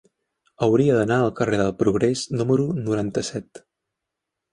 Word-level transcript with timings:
Hauria 0.67 0.95
d'anar 0.99 1.17
al 1.25 1.33
carrer 1.39 1.59
del 1.61 1.73
Progrés 1.81 2.23
número 2.39 2.65
noranta-set. 2.87 3.63